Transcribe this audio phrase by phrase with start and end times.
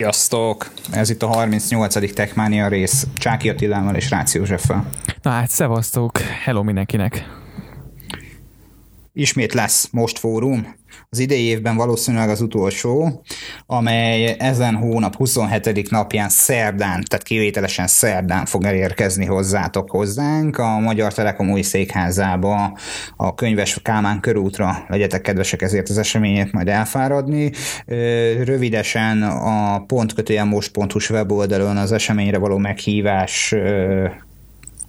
[0.00, 0.70] Sziasztok!
[0.92, 2.12] Ez itt a 38.
[2.14, 4.88] Techmania rész Csáki Attilával és Rácz Józseffel.
[5.22, 6.18] Na hát, szevasztok!
[6.18, 7.45] Hello mindenkinek!
[9.18, 10.74] Ismét lesz most fórum,
[11.10, 13.22] az idei évben valószínűleg az utolsó,
[13.66, 15.90] amely ezen hónap 27.
[15.90, 22.78] napján szerdán, tehát kivételesen szerdán fog elérkezni hozzátok hozzánk a Magyar Telekom új székházába,
[23.16, 27.52] a Könyves Kálmán körútra legyetek kedvesek ezért az eseményet majd elfáradni.
[28.44, 33.54] Rövidesen a pontkötőjelmost.hu weboldalon az eseményre való meghívás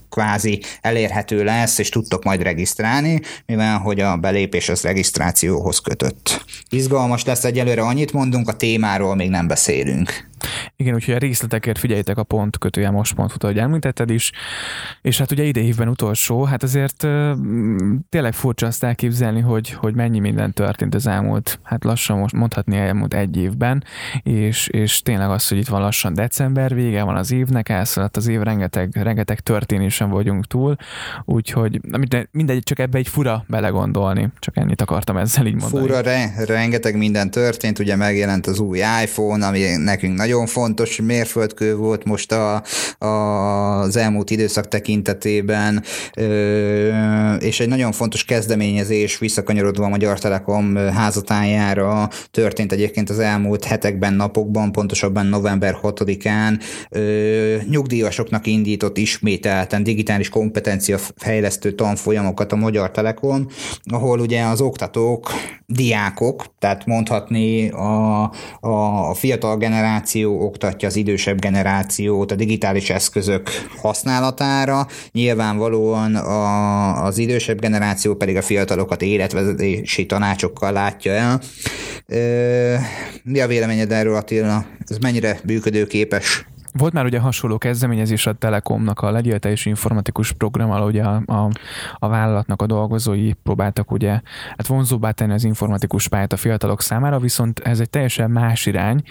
[0.10, 6.46] kvázi elérhető lesz, és tudtok majd regisztrálni, mivel hogy a belépés az regisztrációhoz kötött.
[6.70, 10.28] Izgalmas lesz egyelőre, annyit mondunk, a témáról még nem beszélünk.
[10.76, 14.32] Igen, úgyhogy a részletekért figyeljétek a pont kötője most.hu, ahogy említetted is,
[15.02, 17.08] és hát ugye ide évben utolsó, hát azért
[18.10, 22.78] tényleg furcsa azt elképzelni, hogy, hogy mennyi minden történt az elmúlt, hát lassan most mondhatni
[22.78, 23.84] elmúlt egy évben,
[24.24, 28.28] és, és tényleg az, hogy itt van lassan december, vége van az évnek, elszaladt az
[28.28, 30.76] év, rengeteg, rengeteg történésen vagyunk túl,
[31.26, 31.80] úgyhogy
[32.32, 35.86] mindegy, csak ebbe egy fura belegondolni, csak ennyit akartam ezzel így mondani.
[35.88, 41.76] Fura, re, rengeteg minden történt, ugye megjelent az új iPhone, ami nekünk nagyon fontos mérföldkő
[41.76, 42.64] volt most a,
[42.98, 43.08] a,
[43.80, 45.84] az elmúlt időszak tekintetében,
[47.40, 54.14] és egy nagyon fontos kezdeményezés visszakanyarodva a Magyar Telekom házatájára történt egyébként az elmúlt hetekben,
[54.14, 56.60] napokban, pontosabban november 6-án
[57.70, 63.48] nyugdíjasoknak indított ismételten digitális kompetencia fejlesztő tanfolyamokat a Magyar Telekom,
[63.84, 65.32] ahol ugye az oktatók,
[65.66, 68.24] diákok, tehát mondhatni a,
[68.60, 73.50] a, a fiatal generáció, generáció oktatja az idősebb generációt a digitális eszközök
[73.82, 81.42] használatára, nyilvánvalóan a, az idősebb generáció pedig a fiatalokat életvezetési tanácsokkal látja el.
[83.24, 84.66] Mi a véleményed erről Attila?
[84.88, 86.46] Ez mennyire működőképes?
[86.78, 91.50] Volt már ugye hasonló kezdeményezés a Telekomnak a legyiltelés informatikus programmal, ugye a, a,
[91.94, 94.12] a vállalatnak a dolgozói próbáltak ugye
[94.58, 99.02] hát vonzóbbá tenni az informatikus pályát a fiatalok számára, viszont ez egy teljesen más irány,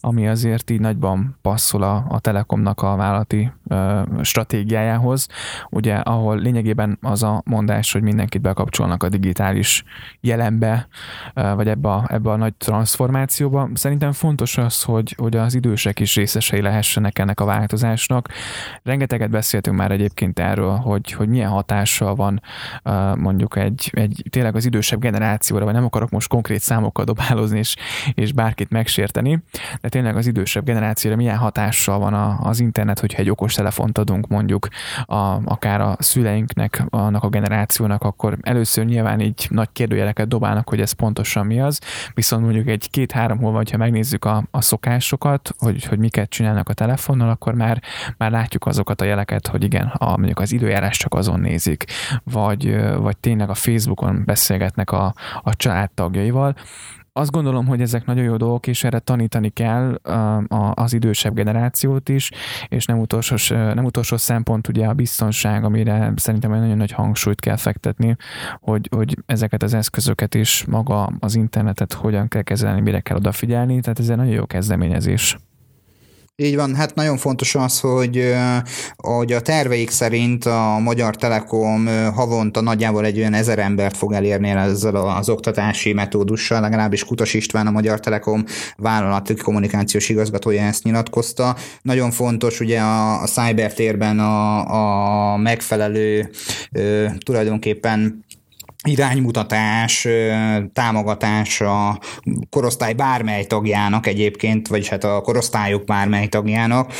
[0.00, 5.28] ami azért így nagyban passzol a, a Telekomnak a vállalati ö, stratégiájához,
[5.70, 9.84] ugye ahol lényegében az a mondás, hogy mindenkit bekapcsolnak a digitális
[10.20, 10.88] jelenbe,
[11.34, 13.68] ö, vagy ebbe a, ebbe a nagy transformációba.
[13.74, 18.28] Szerintem fontos az, hogy, hogy az idősek is részesei lehessenek ennek a változásnak.
[18.82, 22.42] Rengeteget beszéltünk már egyébként erről, hogy, hogy milyen hatással van
[23.16, 27.76] mondjuk egy, egy tényleg az idősebb generációra, vagy nem akarok most konkrét számokkal dobálozni és,
[28.14, 29.42] és bárkit megsérteni,
[29.80, 33.98] de tényleg az idősebb generációra milyen hatással van a, az internet, hogyha egy okos telefont
[33.98, 34.68] adunk mondjuk
[35.04, 40.80] a, akár a szüleinknek, annak a generációnak, akkor először nyilván így nagy kérdőjeleket dobálnak, hogy
[40.80, 41.80] ez pontosan mi az,
[42.14, 46.72] viszont mondjuk egy két-három hónapban, ha megnézzük a, a szokásokat, hogy, hogy miket csinálnak a
[46.72, 47.82] telefon, telefonnal, akkor már,
[48.16, 51.84] már látjuk azokat a jeleket, hogy igen, a, mondjuk az időjárás csak azon nézik,
[52.24, 56.54] vagy, vagy tényleg a Facebookon beszélgetnek a, a családtagjaival,
[57.12, 59.94] azt gondolom, hogy ezek nagyon jó dolgok, és erre tanítani kell
[60.74, 62.30] az idősebb generációt is,
[62.68, 67.40] és nem utolsó, nem utolsó szempont ugye a biztonság, amire szerintem egy nagyon nagy hangsúlyt
[67.40, 68.16] kell fektetni,
[68.60, 73.80] hogy, hogy ezeket az eszközöket is, maga az internetet hogyan kell kezelni, mire kell odafigyelni,
[73.80, 75.36] tehát ez egy nagyon jó kezdeményezés.
[76.42, 78.34] Így van, hát nagyon fontos az, hogy,
[78.96, 84.48] hogy a terveik szerint a Magyar Telekom havonta nagyjából egy olyan ezer embert fog elérni
[84.48, 88.44] ezzel az oktatási metódussal, legalábbis Kutas István a Magyar Telekom
[88.76, 91.56] vállalati kommunikációs igazgatója ezt nyilatkozta.
[91.82, 96.30] Nagyon fontos ugye a, a cybertérben a, a megfelelő
[97.24, 98.24] tulajdonképpen
[98.86, 100.08] iránymutatás,
[100.72, 102.00] támogatás a
[102.50, 106.92] korosztály bármely tagjának egyébként, vagyis hát a korosztályok bármely tagjának.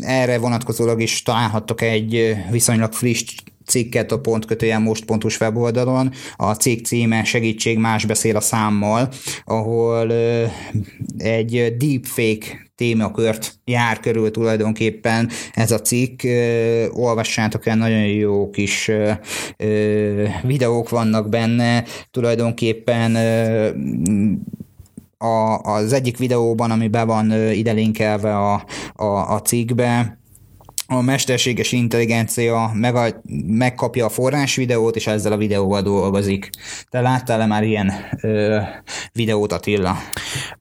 [0.00, 3.24] Erre vonatkozólag is találhattok egy viszonylag friss
[3.66, 6.12] cikket a pontkötőjel most.hu weboldalon.
[6.36, 9.08] A cikk címe Segítség más beszél a számmal,
[9.44, 10.12] ahol
[11.18, 16.22] egy deepfake témakört jár körül tulajdonképpen ez a cikk.
[16.92, 18.90] Olvassátok el, nagyon jó kis
[20.42, 21.84] videók vannak benne.
[22.10, 23.16] Tulajdonképpen
[25.18, 28.64] a, az egyik videóban, ami be van ide linkelve a,
[28.94, 30.18] a, a cikkbe,
[30.86, 33.06] a mesterséges intelligencia meg a,
[33.46, 36.50] megkapja a forrás videót, és ezzel a videóval dolgozik.
[36.90, 38.60] Te láttál-e már ilyen ö,
[39.12, 39.96] videót, Attila?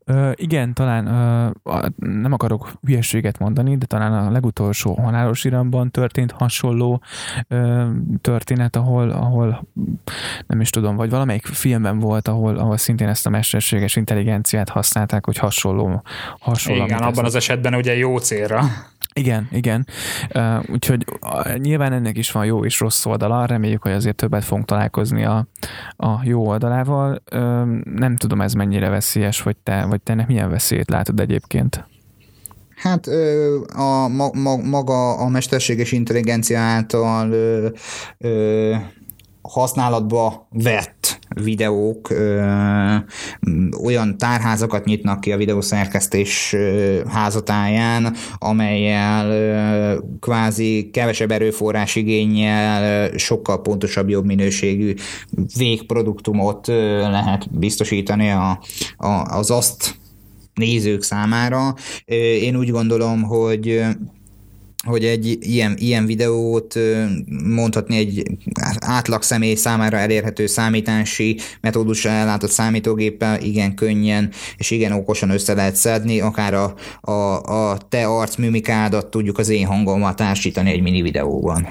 [0.05, 6.31] Ö, igen, talán ö, nem akarok hülyeséget mondani, de talán a legutolsó halálos iramban történt
[6.31, 7.01] hasonló
[7.47, 7.85] ö,
[8.21, 9.67] történet, ahol, ahol
[10.47, 15.25] nem is tudom, vagy valamelyik filmben volt, ahol, ahol szintén ezt a mesterséges intelligenciát használták,
[15.25, 16.03] hogy hasonló.
[16.39, 18.63] hasonló igen, abban az esetben ugye jó célra.
[19.19, 19.87] Igen, igen.
[20.33, 24.43] Uh, úgyhogy uh, nyilván ennek is van jó és rossz oldala, reméljük, hogy azért többet
[24.43, 25.47] fogunk találkozni a,
[25.95, 27.21] a jó oldalával.
[27.31, 27.39] Uh,
[27.83, 31.87] nem tudom, ez mennyire veszélyes, vagy te, vagy te ennek milyen veszélyt látod egyébként?
[32.75, 33.07] Hát
[33.75, 34.07] a,
[34.63, 37.33] maga a mesterséges intelligencia által
[39.49, 42.45] használatba vett videók ö,
[43.83, 53.61] olyan tárházakat nyitnak ki a videószerkesztés ö, házatáján, amelyel ö, kvázi kevesebb erőforrás igényel sokkal
[53.61, 54.93] pontosabb, jobb minőségű
[55.57, 58.59] végproduktumot ö, lehet biztosítani a,
[58.97, 59.95] a, az azt
[60.53, 61.73] nézők számára.
[62.41, 63.83] Én úgy gondolom, hogy
[64.85, 66.79] hogy egy ilyen, ilyen videót
[67.43, 68.23] mondhatni egy
[68.79, 75.75] átlag személy számára elérhető számítási metódusra ellátott számítógéppel igen könnyen és igen okosan össze lehet
[75.75, 77.41] szedni, akár a, a,
[77.71, 81.67] a te arc mimikádat tudjuk az én hangommal társítani egy mini videóban.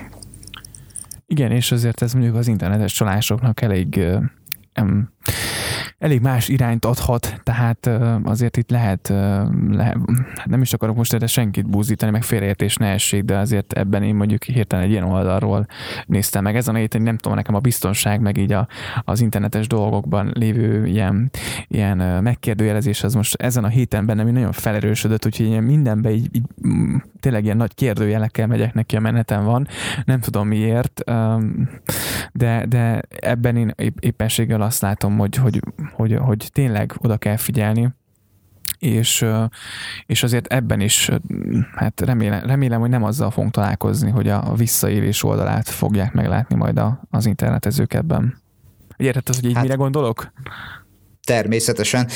[1.26, 4.00] Igen, és azért ez mondjuk az internetes csalásoknak elég
[6.05, 7.91] elég más irányt adhat, tehát
[8.25, 9.09] azért itt lehet,
[9.71, 9.97] lehet
[10.35, 14.03] hát nem is akarok most erre senkit búzítani, meg félreértés ne essék, de azért ebben
[14.03, 15.67] én mondjuk hirtelen egy ilyen oldalról
[16.06, 16.56] néztem meg.
[16.56, 18.69] Ezen a héten nem tudom, nekem a biztonság, meg így a,
[19.05, 21.31] az internetes dolgokban lévő ilyen,
[21.69, 26.45] ilyen megkérdőjelezés az most ezen a héten bennem nagyon felerősödött, úgyhogy ilyen mindenben így, így
[26.67, 29.67] mm, tényleg ilyen nagy kérdőjelekkel megyek neki a menetem van.
[30.05, 31.03] Nem tudom miért,
[32.33, 35.61] de, de ebben én éppenséggel azt látom, hogy, hogy
[35.94, 37.94] hogy, hogy tényleg oda kell figyelni,
[38.79, 39.26] és,
[40.06, 41.11] és azért ebben is,
[41.75, 46.81] hát remélem, remélem, hogy nem azzal fogunk találkozni, hogy a visszaélés oldalát fogják meglátni majd
[47.11, 48.43] az internetezők ebben.
[48.96, 50.32] Érted, hogy így hát, mire gondolok?
[51.25, 52.09] Természetesen.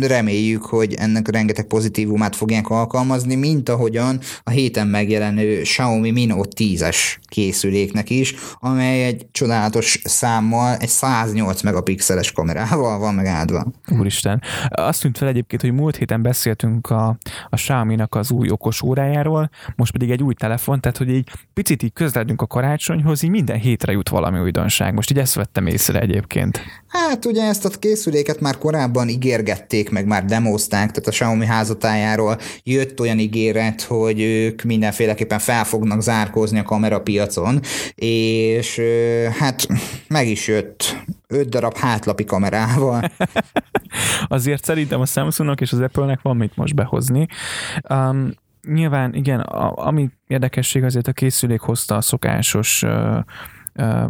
[0.00, 6.50] Reméljük, hogy ennek rengeteg pozitívumát fogják alkalmazni, mint ahogyan a héten megjelenő Xiaomi Mi Note
[6.56, 6.96] 10-es
[7.26, 13.66] készüléknek is, amely egy csodálatos számmal, egy 108 megapixeles kamerával van megáldva.
[13.98, 14.42] Úristen.
[14.68, 17.06] Azt tűnt fel egyébként, hogy múlt héten beszéltünk a,
[17.48, 21.82] a Xiaomi-nak az új okos órájáról, most pedig egy új telefon, tehát hogy így picit
[21.82, 24.94] így közeledünk a karácsonyhoz, így minden hétre jut valami újdonság.
[24.94, 26.60] Most így ezt vettem észre egyébként.
[26.88, 32.38] Hát ugye ezt a készüléket már korábban ígérgették, meg már demozták, tehát a Xiaomi házatájáról
[32.62, 37.60] jött olyan ígéret, hogy ők mindenféleképpen fel fognak zárkózni a kamerapiacon,
[37.94, 38.80] és
[39.38, 39.66] hát
[40.08, 43.02] meg is jött öt darab hátlapi kamerával.
[44.26, 47.26] Azért szerintem a Samsungnak és az Apple-nek van mit most behozni.
[47.88, 53.18] Um, nyilván igen, a, ami érdekesség azért a készülék hozta a szokásos uh,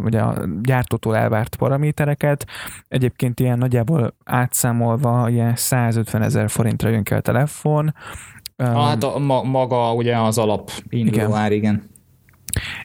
[0.03, 2.45] ugye a gyártótól elvárt paramétereket.
[2.87, 7.93] Egyébként ilyen nagyjából átszámolva ilyen 150 ezer forintra jön ki a telefon.
[8.57, 11.33] Hát a, ma, maga ugye az alap induló igen.
[11.33, 11.93] ár, igen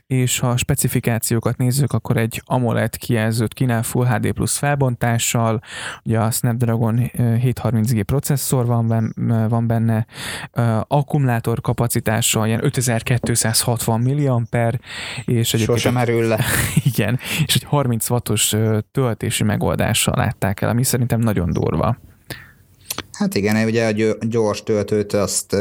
[0.06, 5.60] és ha a specifikációkat nézzük, akkor egy AMOLED kijelzőt kínál Full HD plusz felbontással,
[6.04, 9.14] ugye a Snapdragon 730G processzor van,
[9.48, 10.06] van benne,
[10.88, 14.72] akkumulátor kapacitással ilyen 5260 mAh,
[15.24, 15.78] és egyébként...
[15.78, 16.38] Sosem merül le.
[16.94, 18.54] Igen, és egy 30 wattos
[18.92, 21.96] töltési megoldással látták el, ami szerintem nagyon durva.
[23.20, 25.56] Hát igen, ugye a gyors töltőt azt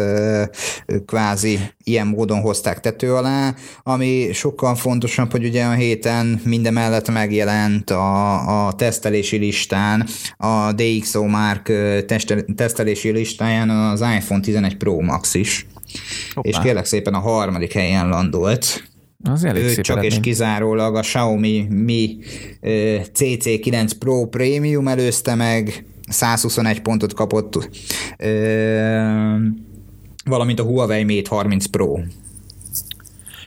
[1.06, 7.12] kvázi ilyen módon hozták tető alá, ami sokkal fontosabb, hogy ugye a héten minden mellett
[7.12, 10.08] megjelent a, a tesztelési listán,
[10.38, 11.72] a DxO Mark
[12.56, 15.68] tesztelési listáján az iPhone 11 Pro Max is.
[16.34, 16.50] Hoppá.
[16.50, 18.84] És kérlek szépen a harmadik helyen landolt.
[19.24, 22.18] Az elég ő csak és kizárólag a Xiaomi Mi
[23.14, 27.70] CC9 Pro Premium előzte meg, 121 pontot kapott,
[30.26, 32.00] valamint a Huawei Mate 30 Pro.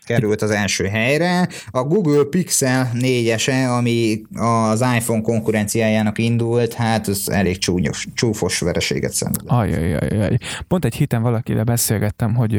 [0.05, 1.49] Került az első helyre.
[1.71, 9.13] A Google Pixel 4-ese, ami az iPhone konkurenciájának indult, hát ez elég csúnyos, csúfos vereséget
[9.13, 9.51] szenvedett.
[9.51, 10.39] Ajajajaj.
[10.69, 12.55] Pont egy héten valakivel beszélgettem, hogy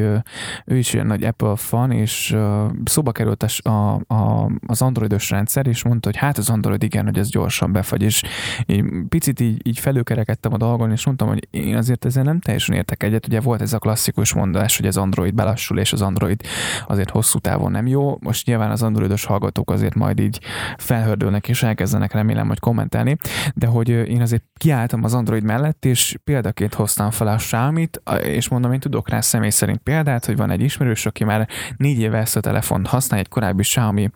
[0.66, 2.36] ő is ilyen nagy Apple fan, és
[2.84, 3.70] szóba került a,
[4.14, 8.02] a, az androidos rendszer, és mondta, hogy hát az Android igen, hogy ez gyorsan befagy,
[8.02, 8.22] és
[8.66, 12.76] én picit így, így felőkerekedtem a dolgon, és mondtam, hogy én azért ezzel nem teljesen
[12.76, 13.26] értek egyet.
[13.26, 16.40] Ugye volt ez a klasszikus mondás, hogy az Android belassul, és az Android
[16.86, 18.16] azért hosszú távon nem jó.
[18.20, 20.40] Most nyilván az androidos hallgatók azért majd így
[20.76, 23.16] felhördülnek, és elkezdenek remélem, hogy kommentelni,
[23.54, 27.88] de hogy én azért kiálltam az Android mellett, és példaként hoztam fel a xiaomi
[28.22, 31.98] és mondom, én tudok rá személy szerint példát, hogy van egy ismerős, aki már négy
[31.98, 34.10] éve ezt a telefont használ, egy korábbi Xiaomi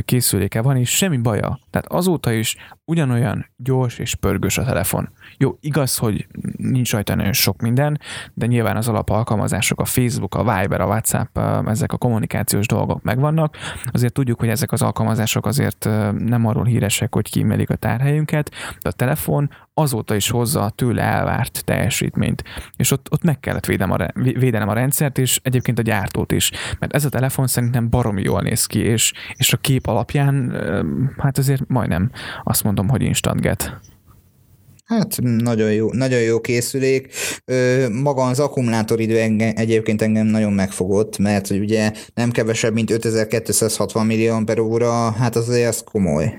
[0.00, 1.58] készüléke van, és semmi baja.
[1.70, 2.56] Tehát azóta is
[2.88, 5.08] ugyanolyan gyors és pörgős a telefon.
[5.36, 6.26] Jó, igaz, hogy
[6.56, 8.00] nincs rajta nagyon sok minden,
[8.34, 13.56] de nyilván az alapalkalmazások, a Facebook, a Viber, a WhatsApp, ezek a kommunikációs dolgok megvannak.
[13.92, 15.84] Azért tudjuk, hogy ezek az alkalmazások azért
[16.18, 21.02] nem arról híresek, hogy kímélik a tárhelyünket, de a telefon azóta is hozza a tőle
[21.02, 22.44] elvárt teljesítményt.
[22.76, 26.50] És ott, ott meg kellett védenem a, védenem a rendszert, és egyébként a gyártót is.
[26.78, 30.56] Mert ez a telefon szerintem baromi jól néz ki, és, és a kép alapján
[31.18, 32.10] hát azért majdnem
[32.44, 33.80] azt mondom, hogy instant get.
[34.84, 37.12] Hát nagyon jó, nagyon jó készülék.
[38.02, 44.06] Maga az akkumulátoridő engem, egyébként engem nagyon megfogott, mert hogy ugye nem kevesebb, mint 5260
[44.06, 46.38] millió per óra, hát azért ez komoly.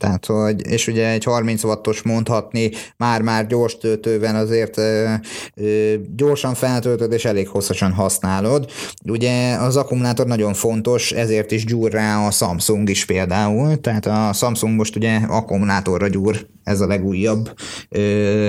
[0.00, 5.12] Tehát, hogy, és ugye egy 30 wattos mondhatni, már-már gyors töltőben azért ö,
[5.54, 8.70] ö, gyorsan feltöltöd, és elég hosszasan használod.
[9.08, 14.32] Ugye az akkumulátor nagyon fontos, ezért is gyúr rá a Samsung is például, tehát a
[14.32, 17.54] Samsung most ugye akkumulátorra gyúr, ez a legújabb
[17.88, 18.46] ö,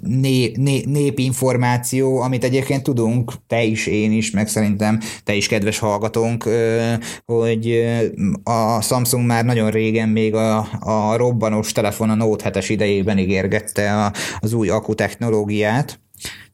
[0.00, 5.78] né, né, népinformáció, amit egyébként tudunk, te is, én is, meg szerintem te is, kedves
[5.78, 6.48] hallgatónk,
[7.24, 7.84] hogy
[8.42, 14.12] a Samsung már nagyon régen még a, a robbanós telefon a Note 7-es idejében ígérgette
[14.40, 16.00] az új akku technológiát,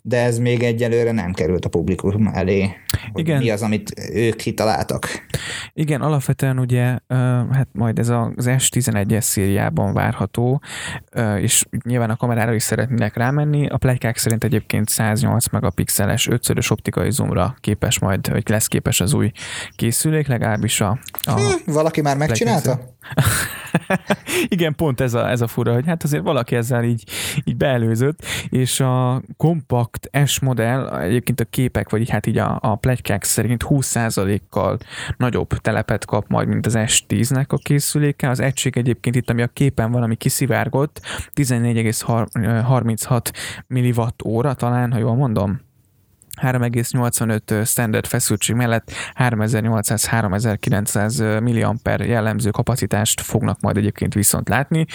[0.03, 2.71] de ez még egyelőre nem került a publikum elé.
[3.15, 3.38] Igen.
[3.38, 5.26] Mi az, amit ők kitaláltak?
[5.73, 6.99] Igen, alapvetően ugye,
[7.53, 10.61] hát majd ez az S11-es szériában várható,
[11.38, 13.67] és nyilván a kamerára is szeretnének rámenni.
[13.67, 19.12] A plegykák szerint egyébként 108 megapixeles 5 optikai zoomra képes majd, vagy lesz képes az
[19.12, 19.31] új
[19.76, 20.99] készülék, legalábbis a...
[21.21, 22.79] a hm, valaki már megcsinálta?
[24.49, 27.05] Igen, pont ez a, ez a fura, hogy hát azért valaki ezzel így,
[27.45, 32.75] így beelőzött, és a kompakt S modell, egyébként a képek, vagy hát így a, a
[32.87, 34.78] plegykák szerint 20%-kal
[35.16, 38.31] nagyobb telepet kap majd, mint az S10-nek a készüléke.
[38.31, 41.00] Az egység egyébként itt, ami a képen van, ami kiszivárgott,
[41.35, 43.31] 14,36
[43.66, 45.61] milliwatt óra talán, ha jól mondom.
[46.43, 54.87] 3,85 standard feszültség mellett 3800-3900 milliamper jellemző kapacitást fognak majd egyébként viszont látni.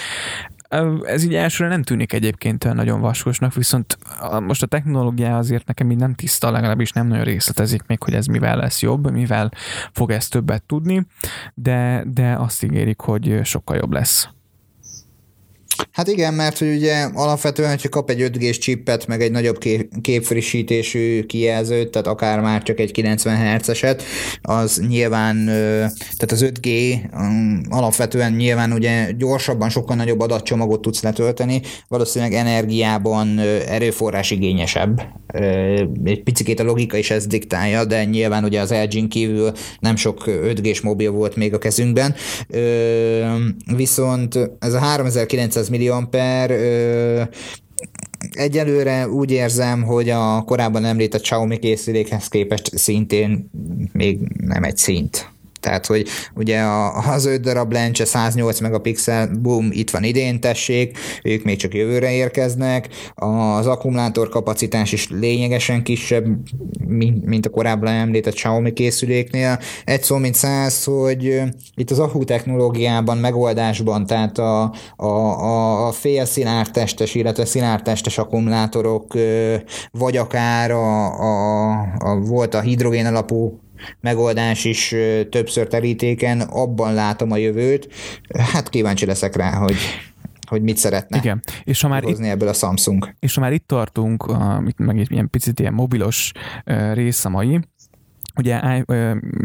[1.03, 3.97] Ez így elsőre nem tűnik egyébként nagyon vaskosnak, viszont
[4.39, 8.25] most a technológia azért nekem így nem tiszta, legalábbis nem nagyon részletezik még, hogy ez
[8.25, 9.51] mivel lesz jobb, mivel
[9.91, 11.05] fog ezt többet tudni,
[11.53, 14.29] de, de azt ígérik, hogy sokkal jobb lesz.
[15.91, 19.57] Hát igen, mert hogy ugye alapvetően, hogyha kap egy 5 g csippet, meg egy nagyobb
[20.01, 24.03] képfrissítésű kijelzőt, tehát akár már csak egy 90 Hz-eset,
[24.41, 31.61] az nyilván, tehát az 5G um, alapvetően nyilván ugye gyorsabban, sokkal nagyobb adatcsomagot tudsz letölteni,
[31.88, 35.01] valószínűleg energiában erőforrás igényesebb.
[36.03, 40.23] Egy picit a logika is ezt diktálja, de nyilván ugye az LG-n kívül nem sok
[40.27, 42.15] 5G-s mobil volt még a kezünkben.
[43.75, 46.51] Viszont ez a 3900 milliamper
[48.31, 53.49] egyelőre úgy érzem, hogy a korábban említett Xiaomi készülékhez képest szintén
[53.93, 55.29] még nem egy szint.
[55.62, 56.62] Tehát, hogy ugye
[57.08, 62.12] az 5 darab lencse 108 megapixel, boom, itt van idén, tessék, ők még csak jövőre
[62.12, 66.25] érkeznek, az akkumulátor kapacitás is lényegesen kisebb,
[67.25, 69.60] mint a korábban említett Xiaomi készüléknél.
[69.86, 71.41] Egy szó, mint száz, hogy
[71.75, 76.25] itt az akku technológiában, megoldásban, tehát a, a, a, a fél
[76.72, 79.13] testes, illetve testes akkumulátorok,
[79.91, 83.60] vagy akár a, a, a volt a hidrogén alapú
[84.00, 84.95] megoldás is
[85.29, 87.88] többször terítéken, abban látom a jövőt.
[88.53, 89.75] Hát kíváncsi leszek rá, hogy
[90.51, 91.41] hogy mit szeretne Igen.
[91.63, 93.13] És ha már itt, ebből a Samsung.
[93.19, 94.38] És ha már itt tartunk, uh,
[94.77, 96.31] meg egy ilyen picit ilyen mobilos
[96.93, 97.59] rész a mai,
[98.41, 98.83] Ugye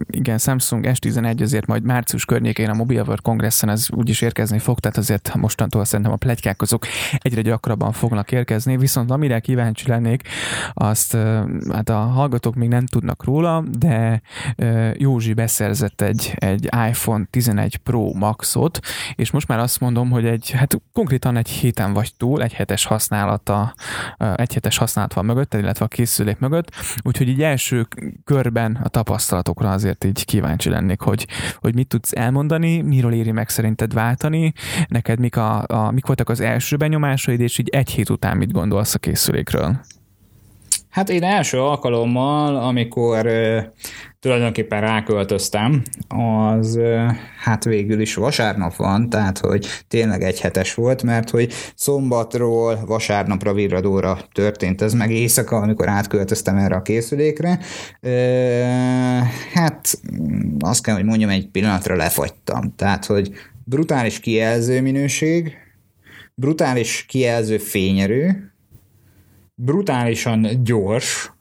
[0.06, 4.80] igen, Samsung S11 azért majd március környékén a Mobile World Congressen ez úgyis érkezni fog,
[4.80, 6.86] tehát azért mostantól szerintem a plegykák azok
[7.18, 10.28] egyre gyakrabban fognak érkezni, viszont amire kíváncsi lennék,
[10.74, 11.16] azt
[11.72, 14.22] hát a hallgatók még nem tudnak róla, de
[14.94, 18.80] Józsi beszerzett egy, egy iPhone 11 Pro Maxot,
[19.14, 22.84] és most már azt mondom, hogy egy, hát konkrétan egy héten vagy túl, egy hetes
[22.84, 23.74] használata,
[24.34, 26.70] egy hetes használat van mögött, illetve a készülék mögött,
[27.02, 27.86] úgyhogy így első
[28.24, 33.48] körben a tapasztalatokra azért így kíváncsi lennék, hogy, hogy mit tudsz elmondani, miről éri meg
[33.48, 34.52] szerinted váltani,
[34.88, 38.52] neked mik, a, a, mik voltak az első benyomásaid, és így egy hét után mit
[38.52, 39.80] gondolsz a készülékről?
[40.96, 43.28] Hát én első alkalommal, amikor
[44.20, 46.78] tulajdonképpen ráköltöztem, az
[47.42, 53.52] hát végül is vasárnap van, tehát hogy tényleg egy hetes volt, mert hogy szombatról vasárnapra
[53.52, 57.58] virradóra történt ez meg éjszaka, amikor átköltöztem erre a készülékre.
[59.54, 60.00] Hát
[60.58, 62.74] azt kell, hogy mondjam, egy pillanatra lefagytam.
[62.76, 63.30] Tehát, hogy
[63.64, 65.56] brutális kijelző minőség,
[66.34, 68.50] brutális kijelző fényerő,
[69.56, 71.32] brutálisan gyors,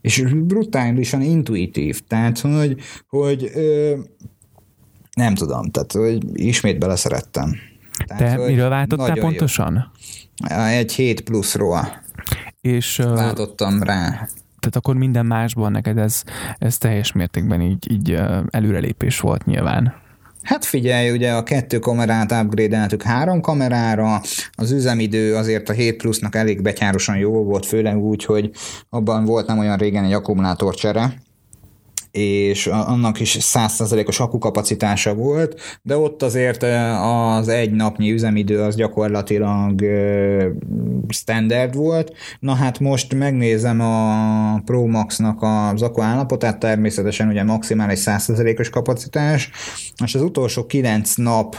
[0.00, 2.00] és brutálisan intuitív.
[2.08, 3.96] Tehát, hogy, hogy ö,
[5.16, 7.56] nem tudom, tehát, hogy ismét beleszerettem.
[8.06, 9.92] Tehát, Te miről váltottál pontosan?
[10.48, 10.56] Jó.
[10.56, 12.02] Egy 7 pluszról.
[12.60, 14.08] És váltottam rá.
[14.60, 16.22] Tehát akkor minden másban neked ez,
[16.58, 18.18] ez teljes mértékben így, így
[18.50, 19.94] előrelépés volt nyilván.
[20.42, 24.20] Hát figyelj, ugye a kettő kamerát upgrade három kamerára,
[24.52, 28.50] az üzemidő azért a 7 plusznak elég betyárosan jó volt, főleg úgy, hogy
[28.88, 31.22] abban volt nem olyan régen egy akkumulátorcsere,
[32.10, 36.62] és annak is 100%-os akukapacitása volt, de ott azért
[37.02, 39.84] az egy napnyi üzemidő az gyakorlatilag
[41.08, 42.12] standard volt.
[42.40, 49.50] Na hát most megnézem a Pro Max-nak az akku állapotát, természetesen ugye maximális 100%-os kapacitás,
[50.04, 51.56] és az utolsó 9 nap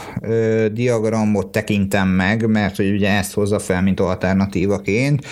[0.72, 5.26] diagramot tekintem meg, mert hogy ugye ezt hozza fel, mint alternatívaként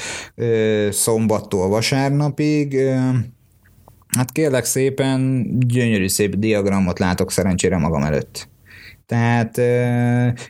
[0.91, 2.77] szombattól vasárnapig,
[4.11, 8.49] Hát kérlek szépen, gyönyörű szép diagramot látok szerencsére magam előtt.
[9.07, 9.59] Tehát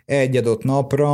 [0.04, 1.08] egy adott napra,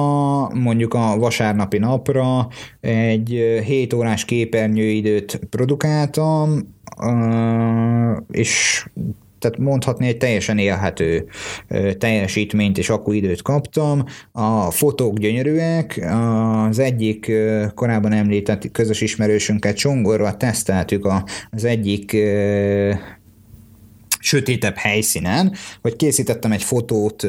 [0.54, 2.48] mondjuk a vasárnapi napra
[2.80, 6.74] egy 7 órás képernyőidőt produkáltam,
[8.30, 8.86] és
[9.38, 11.26] tehát mondhatni egy teljesen élhető
[11.98, 14.04] teljesítményt és időt kaptam.
[14.32, 16.06] A fotók gyönyörűek,
[16.68, 17.32] az egyik
[17.74, 21.08] korábban említett közös ismerősünket Csongorra teszteltük
[21.50, 22.16] az egyik
[24.26, 25.52] sötétebb helyszínen,
[25.82, 27.26] hogy készítettem egy fotót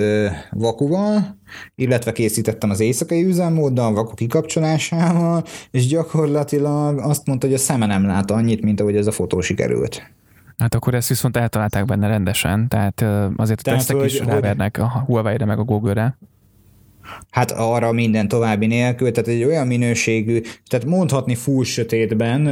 [0.51, 1.39] vakuval,
[1.75, 8.05] illetve készítettem az éjszakai üzemmóddal, vaku kikapcsolásával, és gyakorlatilag azt mondta, hogy a szeme nem
[8.05, 10.16] lát annyit, mint ahogy ez a fotó sikerült.
[10.57, 13.01] Hát akkor ezt viszont eltalálták benne rendesen, tehát
[13.35, 16.17] azért a tehát, tesztek is rávernek a Huawei-re meg a Google-re.
[17.29, 22.47] Hát arra minden további nélkül, tehát egy olyan minőségű, tehát mondhatni full sötétben,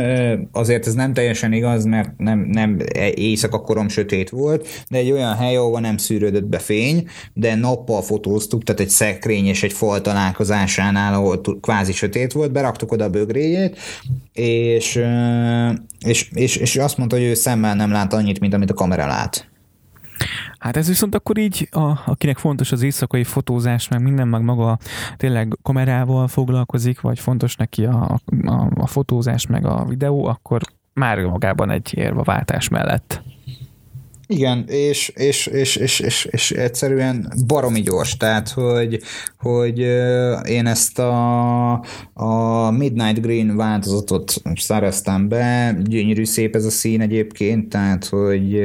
[0.51, 2.79] azért ez nem teljesen igaz, mert nem, nem
[3.13, 8.01] éjszaka korom sötét volt, de egy olyan hely, ahol nem szűrődött be fény, de nappal
[8.01, 13.09] fotóztuk, tehát egy szekrény és egy fal találkozásánál, ahol kvázi sötét volt, beraktuk oda a
[13.09, 13.77] bögréjét,
[14.33, 14.99] és,
[16.05, 19.07] és, és, és azt mondta, hogy ő szemmel nem lát annyit, mint amit a kamera
[19.07, 19.49] lát.
[20.65, 24.77] Hát ez viszont akkor így, a, akinek fontos az éjszakai fotózás, meg minden, meg maga
[25.17, 30.61] tényleg kamerával foglalkozik, vagy fontos neki a, a, a fotózás, meg a videó, akkor
[30.93, 33.21] már magában egy érve váltás mellett.
[34.27, 39.01] Igen, és, és, és, és, és, és egyszerűen baromi gyors, tehát hogy,
[39.37, 39.79] hogy
[40.47, 41.71] én ezt a,
[42.13, 48.59] a Midnight Green változatot szereztem be, gyönyörű szép ez a szín egyébként, tehát hogy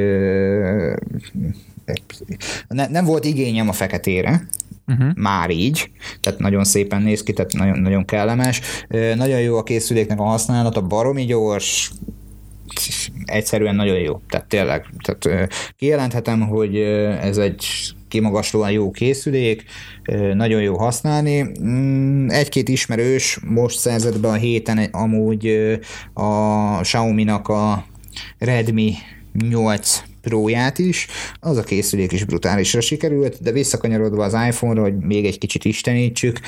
[2.67, 4.47] ne, nem volt igényem a feketére,
[4.87, 5.15] uh-huh.
[5.15, 8.61] már így, tehát nagyon szépen néz ki, tehát nagyon, nagyon kellemes.
[9.15, 11.91] Nagyon jó a készüléknek a használata, baromi gyors,
[13.25, 14.21] egyszerűen nagyon jó.
[14.29, 16.75] Tehát tényleg, tehát kijelenthetem, hogy
[17.21, 17.65] ez egy
[18.07, 19.63] kimagaslóan jó készülék,
[20.33, 21.51] nagyon jó használni.
[21.63, 25.47] Mm, egy-két ismerős most szerzett be a héten amúgy
[26.13, 27.85] a Xiaomi-nak a
[28.37, 28.93] Redmi
[29.49, 31.07] 8 Pro-ját is,
[31.39, 36.39] az a készülék is brutálisra sikerült, de visszakanyarodva az iPhone-ra, hogy még egy kicsit istenítsük,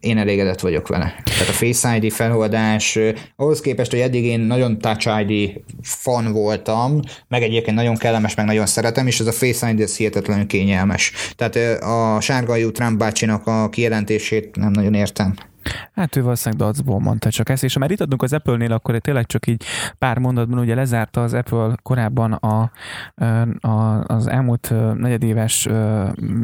[0.00, 1.14] én elégedett vagyok vele.
[1.24, 2.98] Tehát a Face ID feloldás,
[3.36, 8.46] ahhoz képest, hogy eddig én nagyon Touch ID fan voltam, meg egyébként nagyon kellemes, meg
[8.46, 11.12] nagyon szeretem, és ez a Face ID ez hihetetlenül kényelmes.
[11.36, 15.34] Tehát a sárga Trump bácsinak a kijelentését nem nagyon értem.
[15.92, 18.98] Hát ő valószínűleg Dacból mondta csak ezt, és ha már itt adunk az Apple-nél, akkor
[18.98, 19.64] tényleg csak így
[19.98, 22.70] pár mondatban ugye lezárta az Apple korábban a,
[23.60, 25.68] a, az elmúlt negyedéves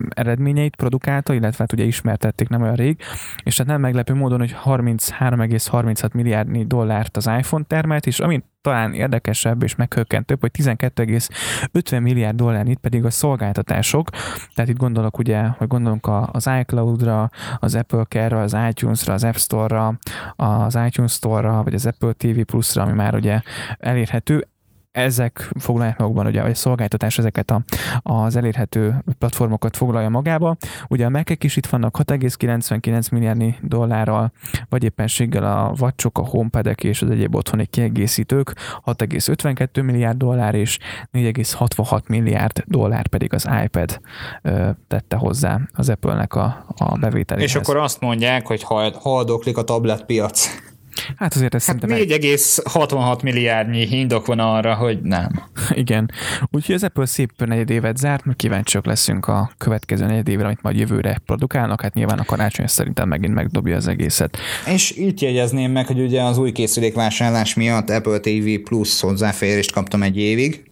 [0.08, 3.02] eredményeit produkálta, illetve hát ugye ismertették nem olyan rég,
[3.42, 8.94] és hát nem meglepő módon, hogy 33,36 milliárdnyi dollárt az iPhone termelt, és amint talán
[8.94, 14.10] érdekesebb és meghökkentőbb, hogy 12,50 milliárd dollárnyit pedig a szolgáltatások,
[14.54, 19.34] tehát itt gondolok ugye, hogy gondolunk az iCloud-ra, az Apple Care-ra, az iTunes-ra, az App
[19.34, 19.98] Store-ra,
[20.36, 23.40] az iTunes Store-ra, vagy az Apple TV Plus-ra, ami már ugye
[23.78, 24.46] elérhető,
[24.92, 27.62] ezek foglalják magukban, ugye, vagy a szolgáltatás ezeket a,
[28.02, 30.56] az elérhető platformokat foglalja magába.
[30.88, 34.32] Ugye a mac is itt vannak 6,99 milliárdnyi dollárral,
[34.68, 38.52] vagy éppenséggel a vacsok, a homepad és az egyéb otthoni kiegészítők
[38.84, 40.78] 6,52 milliárd dollár és
[41.12, 44.00] 4,66 milliárd dollár pedig az iPad
[44.42, 47.50] ö, tette hozzá az Apple-nek a, a bevételéhez.
[47.50, 50.68] És akkor azt mondják, hogy haldoklik a tabletpiac.
[51.16, 52.18] Hát azért ez hát szerintem...
[52.20, 55.42] 4,66 milliárdnyi indok van arra, hogy nem.
[55.70, 56.10] Igen.
[56.50, 60.62] Úgyhogy az Apple szép negyed évet zárt, mert kíváncsiak leszünk a következő negyed évre, amit
[60.62, 61.80] majd jövőre produkálnak.
[61.80, 64.38] Hát nyilván a karácsony szerintem megint megdobja az egészet.
[64.66, 70.02] És itt jegyezném meg, hogy ugye az új készülékvásárlás miatt Apple TV Plus hozzáférést kaptam
[70.02, 70.69] egy évig,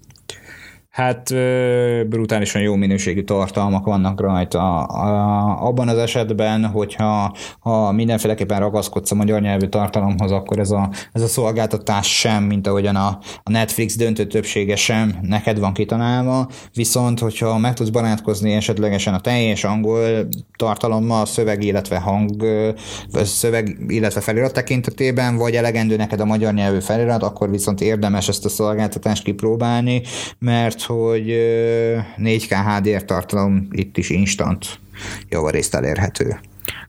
[0.99, 1.35] Hát
[2.09, 4.83] brutálisan jó minőségű tartalmak vannak rajta.
[5.55, 11.23] Abban az esetben, hogyha ha mindenféleképpen ragaszkodsz a magyar nyelvű tartalomhoz, akkor ez a, ez
[11.23, 17.19] a szolgáltatás sem, mint ahogyan a, a Netflix döntő többsége sem neked van kitalálva, viszont
[17.19, 22.45] hogyha meg tudsz barátkozni esetlegesen a teljes angol tartalommal, szöveg, illetve hang,
[23.13, 28.45] szöveg, illetve felirat tekintetében, vagy elegendő neked a magyar nyelvű felirat, akkor viszont érdemes ezt
[28.45, 30.03] a szolgáltatást kipróbálni,
[30.39, 31.27] mert hogy
[32.17, 34.79] 4K HDR tartalom itt is instant
[35.29, 36.41] javarészt elérhető.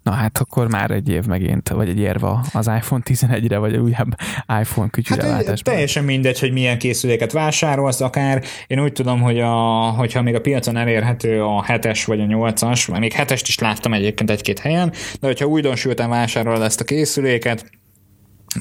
[0.03, 4.15] Na hát akkor már egy év megint, vagy egy érva az iPhone 11-re, vagy újabb
[4.61, 9.49] iPhone kütyűre hát, Teljesen mindegy, hogy milyen készüléket vásárolsz, akár én úgy tudom, hogy a,
[9.89, 14.29] hogyha még a piacon elérhető a 7-es vagy a 8-as, még 7-est is láttam egyébként
[14.29, 17.78] egy-két helyen, de hogyha újdonsülten vásárolod ezt a készüléket,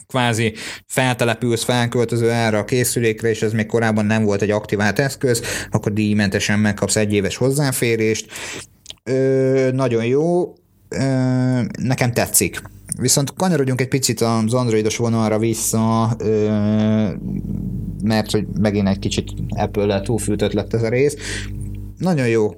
[0.07, 0.55] kvázi
[0.87, 5.92] feltelepülsz, felköltöző erre a készülékre, és ez még korábban nem volt egy aktivált eszköz, akkor
[5.92, 8.31] díjmentesen megkapsz egy éves hozzáférést.
[9.05, 10.55] Ö, nagyon jó,
[10.88, 10.98] ö,
[11.79, 12.62] nekem tetszik.
[13.01, 16.51] Viszont kanyarodjunk egy picit az androidos vonalra vissza, ö,
[18.03, 21.16] mert hogy megint egy kicsit Apple-lel túlfűtött lett ez a rész.
[21.98, 22.55] Nagyon jó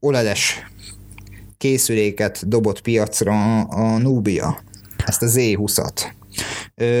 [0.00, 0.66] OLED-es
[1.58, 4.58] készüléket dobott piacra a Nubia,
[5.06, 6.16] ezt a Z20-at.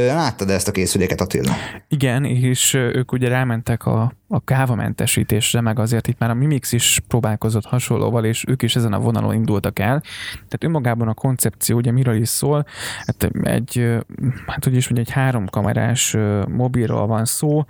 [0.06, 1.52] Láttad ezt a készüléket, Attila?
[1.88, 7.00] Igen, és ők ugye rámentek a, a kávamenesítésre, meg azért itt már a Mimix is
[7.08, 10.00] próbálkozott hasonlóval, és ők is ezen a vonalon indultak el.
[10.32, 12.66] Tehát önmagában a koncepció ugye miről is szól,
[13.06, 13.86] hát egy,
[14.46, 16.16] hát hogy is mondja, egy háromkamerás
[16.48, 17.64] mobilról van szó,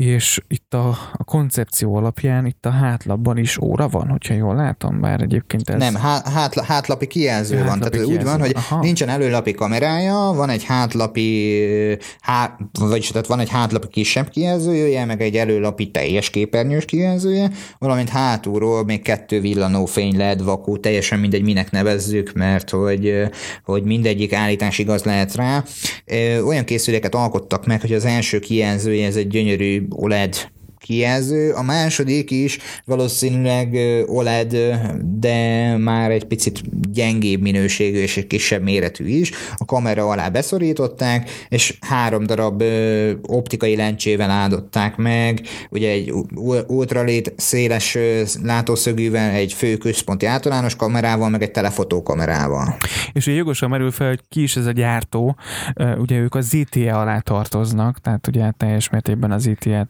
[0.00, 5.00] és itt a, a koncepció alapján itt a hátlapban is óra van, hogyha jól látom,
[5.00, 5.78] bár egyébként ez...
[5.78, 8.18] Nem, há, hátla, hátlapi kijelző hátlapi van, tehát kijelző.
[8.18, 8.80] úgy van, hogy Aha.
[8.80, 11.58] nincsen előlapi kamerája, van egy hátlapi,
[12.20, 18.08] há, vagyis tehát van egy hátlapi kisebb kijelzője, meg egy előlapi teljes képernyős kijelzője, valamint
[18.08, 23.22] hátulról még kettő villanó fény LED vakú, teljesen mindegy, minek nevezzük, mert hogy,
[23.64, 25.64] hogy mindegyik állítás igaz lehet rá.
[26.46, 30.50] Olyan készüléket alkottak meg, hogy az első kijelzője ez egy gyönyörű OLED
[30.90, 33.76] kijelző, a második is valószínűleg
[34.06, 34.56] OLED,
[35.20, 36.60] de már egy picit
[36.92, 39.30] gyengébb minőségű és egy kisebb méretű is.
[39.56, 42.62] A kamera alá beszorították, és három darab
[43.22, 46.12] optikai lencsével áldották meg, ugye egy
[46.66, 47.98] ultralét széles
[48.42, 52.76] látószögűvel, egy fő központi általános kamerával, meg egy telefotókamerával.
[53.12, 55.36] És ugye jogosan merül fel, hogy ki is ez a gyártó,
[55.98, 59.86] ugye ők a ZTE alá tartoznak, tehát ugye teljes mértékben az ZTE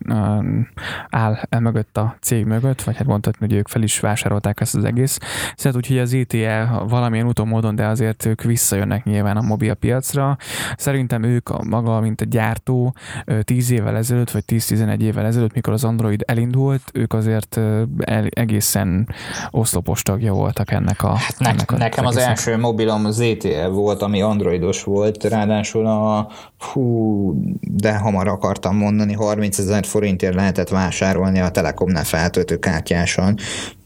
[1.11, 4.75] áll el mögött a cég mögött, vagy hát mondhatni, hogy ők fel is vásárolták ezt
[4.75, 5.19] az egész.
[5.57, 10.37] Szóval úgyhogy az ETL valamilyen úton módon, de azért ők visszajönnek nyilván a mobil piacra.
[10.77, 12.95] Szerintem ők a maga, mint a gyártó
[13.43, 17.61] 10 évvel ezelőtt, vagy 10-11 évvel ezelőtt, mikor az Android elindult, ők azért
[17.99, 19.09] el, egészen
[19.51, 21.15] oszlopos tagja voltak ennek a...
[21.15, 25.25] Hát ne, ennek a nekem az, az első mobilom az ETL volt, ami androidos volt,
[25.25, 32.57] ráadásul a hú, de hamar akartam mondani, 30 ezer forintért lehetett vásárolni a Telekomnál feltöltő
[32.57, 33.37] kártyáson.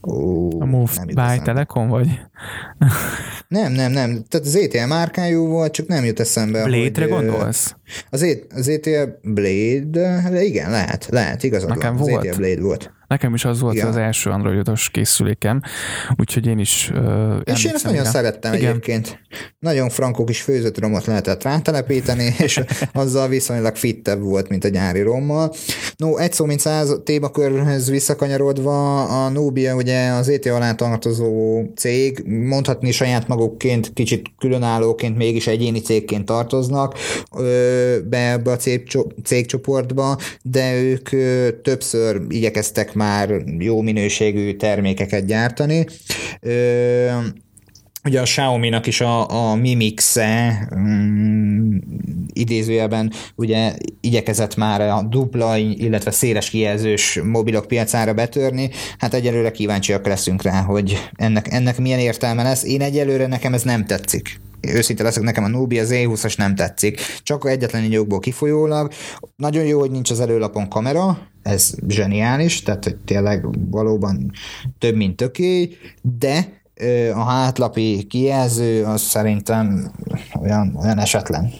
[0.07, 2.07] Ó, a Move by Telekom vagy?
[3.47, 4.23] nem, nem, nem.
[4.29, 6.63] Tehát az ETL márkájú volt, csak nem jut eszembe.
[6.63, 7.75] Blade-re hogy, gondolsz?
[8.09, 9.83] Az, az ETL Blade,
[10.31, 12.09] de igen, lehet, lehet, igazad Nekem van.
[12.09, 12.21] Volt.
[12.21, 12.93] Az ETL Blade volt.
[13.07, 13.87] Nekem is az volt ja.
[13.87, 15.61] az első androidos készülékem,
[16.15, 18.09] úgyhogy én is uh, És én ezt nagyon rá.
[18.09, 18.69] szerettem Igen.
[18.69, 19.19] egyébként.
[19.59, 22.61] Nagyon frankó kis főzött romot lehetett rátelepíteni, és
[22.93, 25.53] azzal viszonylag fittebb volt, mint a gyári rommal.
[25.97, 32.23] No, egy szó, mint száz témakörhöz visszakanyarodva, a Nubia ugye az ET alá tartozó cég,
[32.25, 36.93] mondhatni saját magukként, kicsit különállóként, mégis egyéni cégként tartoznak
[38.09, 38.57] be ebbe a
[39.23, 41.09] cégcsoportba, de ők
[41.61, 43.29] többször igyekeztek már
[43.59, 45.85] jó minőségű termékeket gyártani.
[48.03, 51.81] Ugye a Xiaomi-nak is a, a Mi Mix-e um,
[52.33, 58.69] idézőjelben ugye igyekezett már a dupla, illetve széles kijelzős mobilok piacára betörni.
[58.97, 62.63] Hát egyelőre kíváncsiak leszünk rá, hogy ennek, ennek milyen értelme lesz.
[62.63, 66.99] Én egyelőre nekem ez nem tetszik őszinte leszek, nekem a Nubia Z20-as nem tetszik.
[67.23, 68.91] Csak egyetlen egy jogból kifolyólag.
[69.35, 74.31] Nagyon jó, hogy nincs az előlapon kamera, ez zseniális, tehát hogy tényleg valóban
[74.79, 76.63] több, mint töké, de
[77.13, 79.91] a hátlapi kijelző az szerintem
[80.41, 81.53] olyan, olyan esetlen.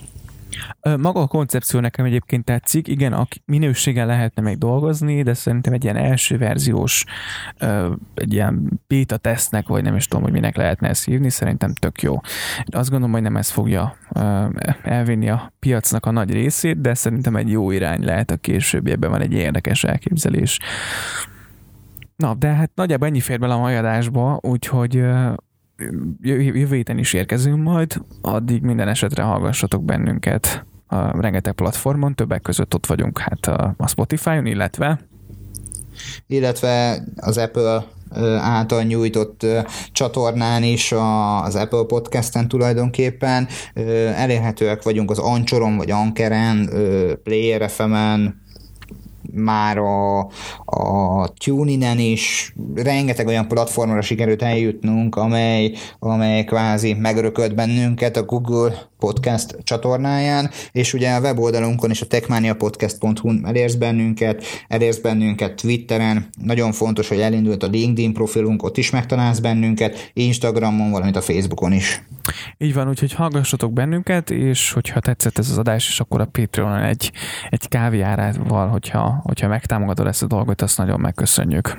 [0.97, 5.83] Maga a koncepció nekem egyébként tetszik, igen, a minőséggel lehetne még dolgozni, de szerintem egy
[5.83, 7.05] ilyen első verziós,
[8.13, 12.01] egy ilyen beta tesznek, vagy nem is tudom, hogy minek lehetne ezt hívni, szerintem tök
[12.01, 12.19] jó.
[12.65, 13.97] Azt gondolom, hogy nem ez fogja
[14.83, 19.21] elvinni a piacnak a nagy részét, de szerintem egy jó irány lehet a későbbiekben van
[19.21, 20.59] egy érdekes elképzelés.
[22.15, 24.93] Na, de hát nagyjából ennyi fér bele a mai adásba, úgyhogy
[26.21, 32.73] jövő héten is érkezünk majd, addig minden esetre hallgassatok bennünket a rengeteg platformon, többek között
[32.73, 34.99] ott vagyunk hát a Spotify-on, illetve
[36.27, 37.83] illetve az Apple
[38.39, 39.45] által nyújtott
[39.91, 40.91] csatornán is,
[41.43, 43.47] az Apple Podcast-en tulajdonképpen.
[44.15, 46.69] Elérhetőek vagyunk az Anchoron vagy Ankeren,
[47.23, 48.43] Player FM-en,
[49.33, 50.19] már a,
[50.65, 58.73] a TuneIn-en is rengeteg olyan platformra sikerült eljutnunk, amely, amely kvázi megörökölt bennünket a Google
[59.05, 66.71] podcast csatornáján, és ugye a weboldalunkon is a techmaniapodcast.hu elérsz bennünket, elérsz bennünket Twitteren, nagyon
[66.71, 72.03] fontos, hogy elindult a LinkedIn profilunk, ott is megtalálsz bennünket, Instagramon, valamint a Facebookon is.
[72.57, 76.83] Így van, úgyhogy hallgassatok bennünket, és hogyha tetszett ez az adás, és akkor a Patreonon
[76.83, 77.11] egy,
[77.49, 81.77] egy kávéjárával, hogyha, hogyha megtámogatod ezt a dolgot, azt nagyon megköszönjük.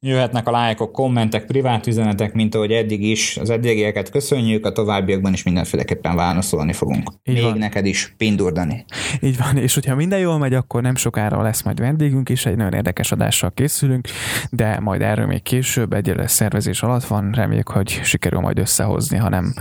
[0.00, 3.36] Jöhetnek a lájkok, kommentek, privát üzenetek, mint ahogy eddig is.
[3.36, 6.16] Az eddigieket köszönjük, a továbbiakban is mindenféleképpen
[6.52, 7.10] válaszolni fogunk.
[7.22, 7.58] Így Még van.
[7.58, 8.84] neked is, Pindurdani.
[9.20, 12.56] Így van, és hogyha minden jól megy, akkor nem sokára lesz majd vendégünk is, egy
[12.56, 14.08] nagyon érdekes adással készülünk,
[14.50, 19.54] de majd erről még később, egyre szervezés alatt van, reméljük, hogy sikerül majd összehozni, hanem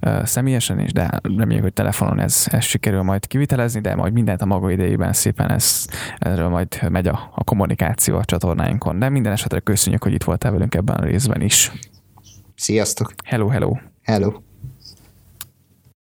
[0.00, 4.42] uh, személyesen is, de reméljük, hogy telefonon ez, ez sikerül majd kivitelezni, de majd mindent
[4.42, 5.86] a maga idejében szépen ez,
[6.18, 8.98] erről majd megy a, a kommunikáció a csatornáinkon.
[8.98, 11.72] De minden esetre köszönjük, hogy itt voltál velünk ebben a részben is.
[12.54, 13.12] Sziasztok!
[13.24, 13.76] Hello, hello!
[14.02, 14.47] Hello!